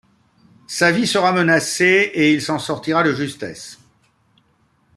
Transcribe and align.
Sa 0.65 0.91
vie 0.91 1.05
sera 1.05 1.31
menacée 1.31 2.09
et 2.15 2.33
il 2.33 2.41
s'en 2.41 2.57
sortira 2.57 3.03
de 3.03 3.13
justesse. 3.13 3.77